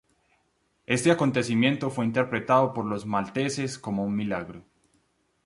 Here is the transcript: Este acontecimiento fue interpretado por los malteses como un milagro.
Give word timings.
Este 0.87 1.11
acontecimiento 1.11 1.91
fue 1.91 2.05
interpretado 2.05 2.73
por 2.73 2.85
los 2.85 3.05
malteses 3.05 3.77
como 3.77 4.03
un 4.03 4.15
milagro. 4.15 4.65